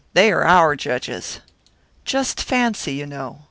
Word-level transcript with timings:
They 0.13 0.31
are 0.31 0.43
our 0.43 0.75
judges.' 0.75 1.41
Just 2.05 2.41
fancy, 2.41 2.93
you 2.95 3.05
know! 3.05 3.39